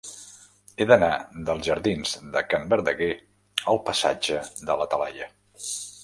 [0.77, 1.09] He d'anar
[1.49, 3.09] dels jardins de Can Verdaguer
[3.73, 4.39] al passatge
[4.71, 5.29] de la Talaia.